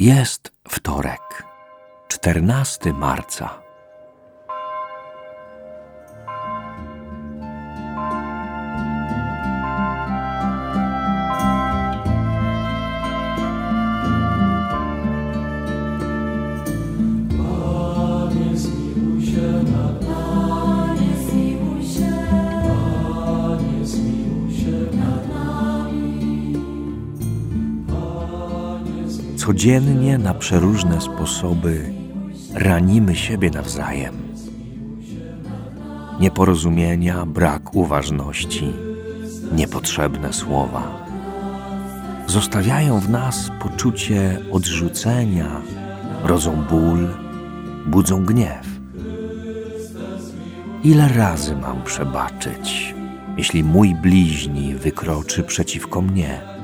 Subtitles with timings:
[0.00, 1.44] Jest wtorek,
[2.08, 3.65] 14 marca.
[29.46, 31.92] Codziennie na przeróżne sposoby
[32.54, 34.14] ranimy siebie nawzajem.
[36.20, 38.72] Nieporozumienia, brak uważności,
[39.52, 41.06] niepotrzebne słowa
[42.26, 45.60] zostawiają w nas poczucie odrzucenia,
[46.24, 47.08] rodzą ból,
[47.86, 48.66] budzą gniew.
[50.84, 52.94] Ile razy mam przebaczyć,
[53.36, 56.55] jeśli mój bliźni wykroczy przeciwko mnie?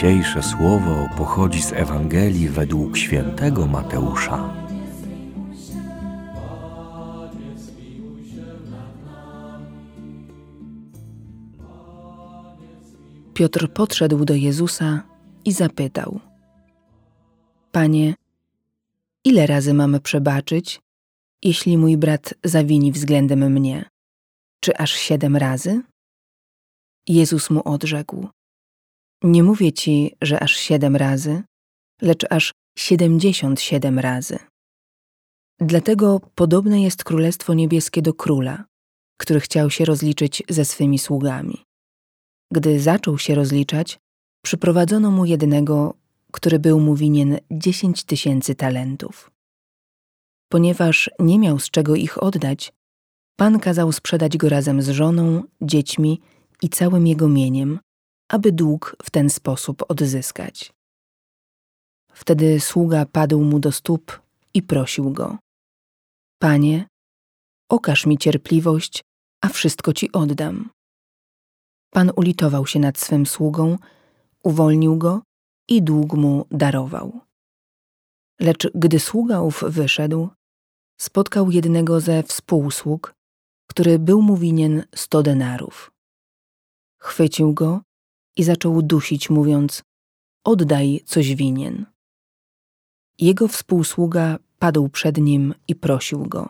[0.00, 4.54] Dzisiejsze słowo pochodzi z Ewangelii według świętego Mateusza.
[13.34, 15.02] Piotr podszedł do Jezusa
[15.44, 16.20] i zapytał:
[17.72, 18.14] Panie,
[19.24, 20.80] ile razy mamy przebaczyć,
[21.42, 23.84] jeśli mój brat zawini względem mnie?
[24.60, 25.82] Czy aż siedem razy?
[27.08, 28.28] Jezus mu odrzekł:
[29.22, 31.42] Nie mówię ci, że aż siedem razy,
[32.02, 34.38] lecz aż siedemdziesiąt siedem razy.
[35.58, 38.64] Dlatego podobne jest Królestwo Niebieskie do króla,
[39.20, 41.64] który chciał się rozliczyć ze swymi sługami.
[42.52, 43.98] Gdy zaczął się rozliczać,
[44.44, 45.94] przyprowadzono mu jednego,
[46.32, 49.30] który był mu winien dziesięć tysięcy talentów.
[50.48, 52.72] Ponieważ nie miał z czego ich oddać,
[53.36, 56.20] pan kazał sprzedać go razem z żoną, dziećmi
[56.62, 57.78] i całym jego mieniem,
[58.30, 60.72] aby dług w ten sposób odzyskać.
[62.12, 64.22] Wtedy sługa padł mu do stóp
[64.54, 65.38] i prosił go:
[66.38, 66.86] Panie,
[67.68, 69.02] okaż mi cierpliwość,
[69.40, 70.70] a wszystko ci oddam.
[71.90, 73.78] Pan ulitował się nad swym sługą,
[74.44, 75.22] uwolnił go
[75.68, 77.20] i dług mu darował.
[78.40, 80.28] Lecz gdy sługa ów wyszedł,
[81.00, 83.14] spotkał jednego ze współsług,
[83.70, 85.90] który był mu winien sto denarów.
[86.98, 87.80] Chwycił go
[88.36, 89.82] i zaczął dusić, mówiąc:
[90.44, 91.86] Oddaj coś winien.
[93.18, 96.48] Jego współsługa padł przed nim i prosił go: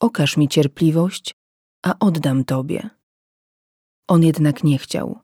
[0.00, 1.34] Okaż mi cierpliwość,
[1.84, 2.90] a oddam tobie.
[4.08, 5.18] On jednak nie chciał,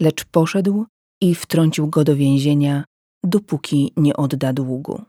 [0.00, 0.86] lecz poszedł
[1.20, 2.84] i wtrącił go do więzienia,
[3.24, 5.04] dopóki nie odda długu.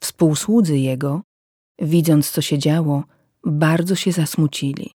[0.00, 1.22] Współsłudzy jego,
[1.78, 3.04] widząc co się działo,
[3.44, 4.90] bardzo się zasmucili.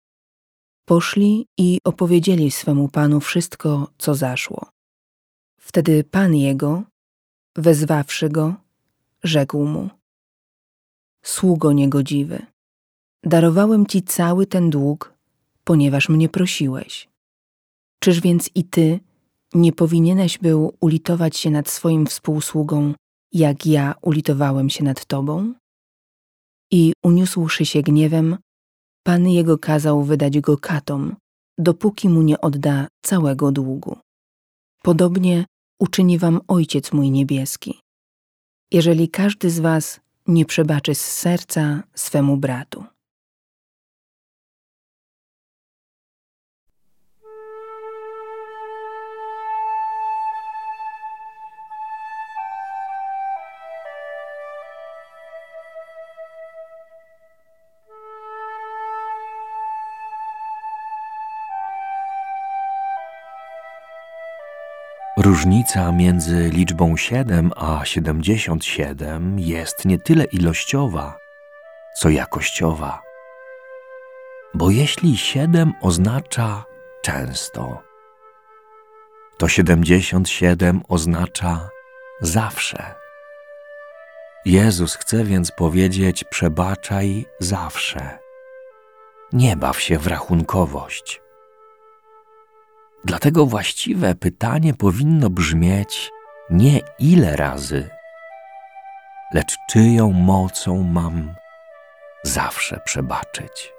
[0.90, 4.70] Poszli i opowiedzieli swemu panu wszystko, co zaszło.
[5.60, 6.84] Wtedy pan jego,
[7.56, 8.56] wezwawszy go,
[9.24, 9.90] rzekł mu:
[11.24, 12.46] Sługo niegodziwy,
[13.24, 15.14] darowałem ci cały ten dług,
[15.64, 17.10] ponieważ mnie prosiłeś.
[18.00, 19.00] Czyż więc i ty
[19.54, 22.94] nie powinieneś był ulitować się nad swoim współsługą,
[23.32, 25.54] jak ja ulitowałem się nad tobą?
[26.72, 28.38] I uniósłszy się gniewem,
[29.04, 31.16] pan jego kazał wydać go katom,
[31.58, 33.98] dopóki mu nie odda całego długu.
[34.84, 35.46] Podobnie
[35.80, 37.80] uczyni wam Ojciec mój niebieski.
[38.72, 42.84] Jeżeli każdy z was nie przebaczy z serca swemu bratu.
[65.29, 71.17] Różnica między liczbą 7 a 77 jest nie tyle ilościowa,
[71.99, 73.02] co jakościowa.
[74.53, 76.66] Bo jeśli 7 oznacza
[77.02, 77.84] często,
[79.37, 81.70] to 77 oznacza
[82.22, 82.96] zawsze.
[84.46, 88.20] Jezus chce więc powiedzieć: przebaczaj zawsze.
[89.34, 91.22] Nie baw się w rachunkowość.
[93.05, 96.11] Dlatego właściwe pytanie powinno brzmieć
[96.49, 97.90] nie ile razy,
[99.34, 101.35] lecz czyją mocą mam
[102.23, 103.78] zawsze przebaczyć.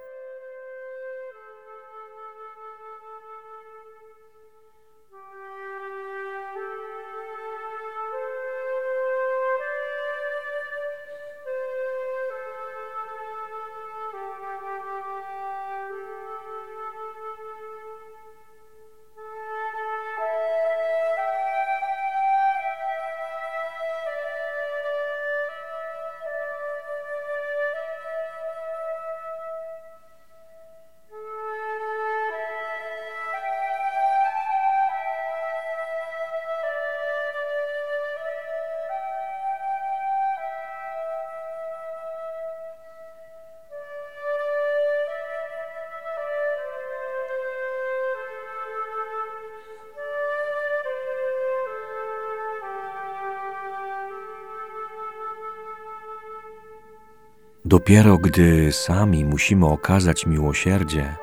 [57.70, 61.16] Dopiero gdy sami musimy okazać miłosierdzie,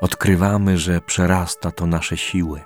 [0.00, 2.60] odkrywamy, że przerasta to nasze siły.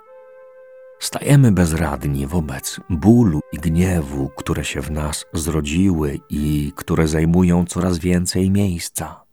[0.99, 7.99] Stajemy bezradni wobec bólu i gniewu, które się w nas zrodziły i które zajmują coraz
[7.99, 9.25] więcej miejsca.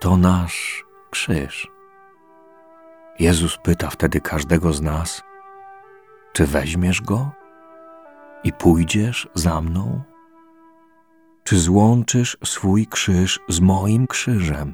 [0.00, 1.68] To nasz krzyż.
[3.18, 5.22] Jezus pyta wtedy każdego z nas:
[6.32, 7.30] Czy weźmiesz go
[8.44, 10.13] i pójdziesz za mną?
[11.44, 14.72] Czy złączysz swój krzyż z moim krzyżem?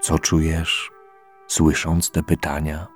[0.00, 0.90] Co czujesz,
[1.46, 2.86] słysząc te pytania?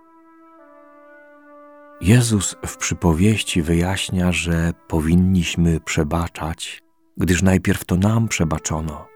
[2.01, 6.83] Jezus w przypowieści wyjaśnia, że powinniśmy przebaczać,
[7.17, 9.07] gdyż najpierw to nam przebaczono.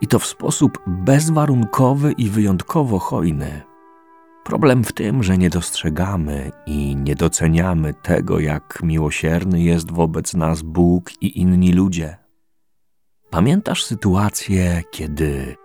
[0.00, 3.62] I to w sposób bezwarunkowy i wyjątkowo hojny.
[4.48, 10.62] Problem w tym, że nie dostrzegamy i nie doceniamy tego, jak miłosierny jest wobec nas
[10.62, 12.16] Bóg i inni ludzie.
[13.30, 15.56] Pamiętasz sytuację, kiedy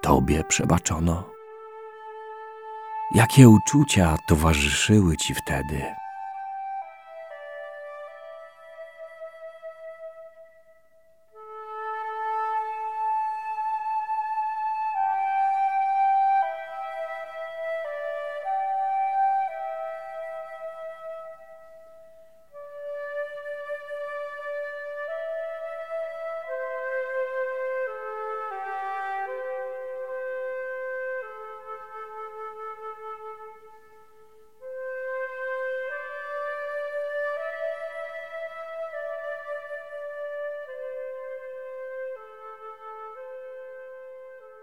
[0.00, 1.30] Tobie przebaczono?
[3.14, 6.01] Jakie uczucia towarzyszyły Ci wtedy?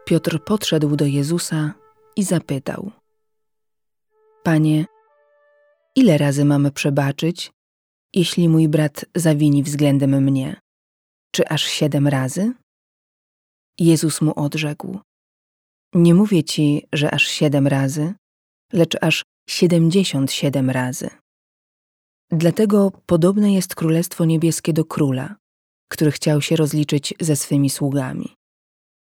[0.09, 1.73] Piotr podszedł do Jezusa
[2.15, 2.91] i zapytał:
[4.43, 4.85] Panie,
[5.95, 7.51] ile razy mamy przebaczyć,
[8.13, 10.61] jeśli mój brat zawini względem mnie?
[11.31, 12.53] Czy aż siedem razy?
[13.79, 14.99] Jezus mu odrzekł:
[15.93, 18.13] Nie mówię ci, że aż siedem razy,
[18.73, 21.09] lecz aż siedemdziesiąt siedem razy.
[22.31, 25.35] Dlatego podobne jest Królestwo Niebieskie do króla,
[25.87, 28.38] który chciał się rozliczyć ze swymi sługami.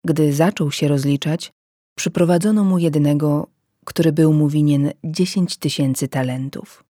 [0.06, 1.52] Gdy zaczął się rozliczać,
[1.98, 3.48] przyprowadzono mu jednego,
[3.86, 6.84] który był mu winien dziesięć tysięcy talentów.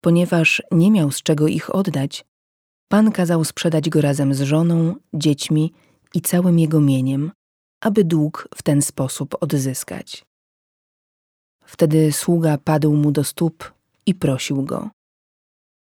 [0.00, 2.24] Ponieważ nie miał z czego ich oddać,
[2.88, 5.72] pan kazał sprzedać go razem z żoną, dziećmi
[6.14, 7.32] i całym jego mieniem,
[7.80, 10.24] aby dług w ten sposób odzyskać.
[11.64, 13.74] Wtedy sługa padł mu do stóp
[14.06, 14.90] i prosił go: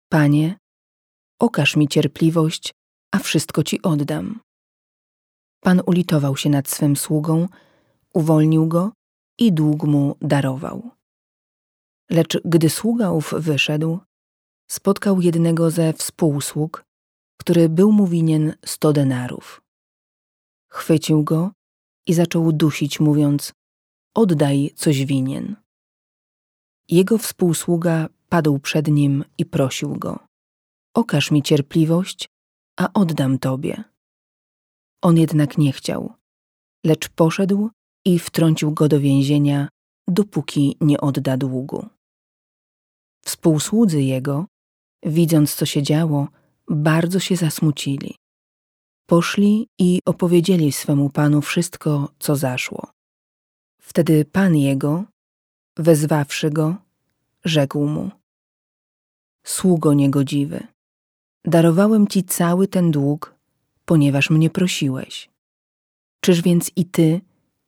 [0.09, 0.57] Panie,
[1.41, 2.75] okaż mi cierpliwość,
[3.15, 4.41] a wszystko ci oddam.
[5.61, 7.49] Pan ulitował się nad swym sługą,
[8.15, 8.93] uwolnił go
[9.39, 10.91] i dług mu darował.
[12.11, 13.99] Lecz gdy sługa ów wyszedł,
[14.71, 16.85] spotkał jednego ze współsług,
[17.41, 19.63] który był mu winien sto denarów.
[20.71, 21.53] Chwycił go
[22.07, 23.53] i zaczął dusić, mówiąc:
[24.15, 25.57] Oddaj coś winien.
[26.89, 30.19] Jego współsługa padł przed nim i prosił go:
[30.95, 32.29] Okaż mi cierpliwość,
[32.77, 33.85] a oddam tobie.
[35.03, 36.13] On jednak nie chciał,
[36.85, 37.71] lecz poszedł
[38.05, 39.69] i wtrącił go do więzienia,
[40.09, 41.87] dopóki nie odda długu.
[43.25, 44.47] Współsłudzy jego,
[45.03, 46.29] widząc co się działo,
[46.69, 48.15] bardzo się zasmucili.
[49.07, 52.91] Poszli i opowiedzieli swemu panu wszystko, co zaszło.
[53.81, 55.05] Wtedy pan jego,
[55.77, 56.77] wezwawszy go,
[57.45, 58.11] rzekł mu:
[59.47, 60.67] Sługo niegodziwy,
[61.45, 63.38] darowałem ci cały ten dług,
[63.89, 65.31] ponieważ mnie prosiłeś.
[66.21, 67.21] Czyż więc i ty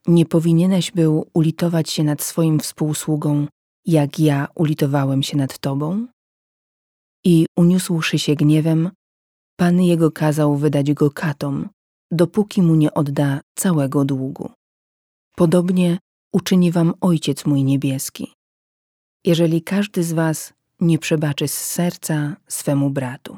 [0.07, 3.47] nie powinieneś był ulitować się nad swoim współsługą,
[3.87, 6.07] jak ja ulitowałem się nad tobą?
[7.25, 8.91] I uniósłszy się gniewem,
[9.57, 11.69] Pan jego kazał wydać go katom,
[12.11, 14.51] dopóki mu nie odda całego długu.
[15.37, 15.99] Podobnie
[16.33, 18.33] uczyni wam Ojciec mój niebieski,
[19.25, 23.37] jeżeli każdy z was nie przebaczy z serca swemu bratu.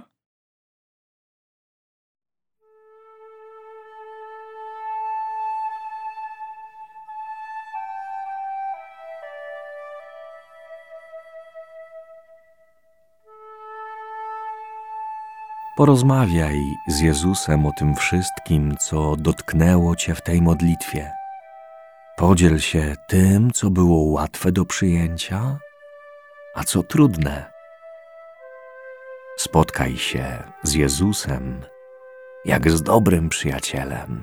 [15.76, 21.12] Porozmawiaj z Jezusem o tym wszystkim, co dotknęło Cię w tej modlitwie.
[22.16, 25.58] Podziel się tym, co było łatwe do przyjęcia,
[26.54, 27.52] a co trudne.
[29.36, 31.64] Spotkaj się z Jezusem
[32.44, 34.22] jak z dobrym przyjacielem.